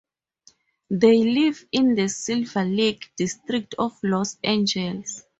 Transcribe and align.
They 0.89 1.23
live 1.31 1.63
in 1.71 1.93
the 1.93 2.09
Silver 2.09 2.65
Lake 2.65 3.11
district 3.17 3.75
of 3.77 3.99
Los 4.01 4.39
Angeles. 4.43 5.23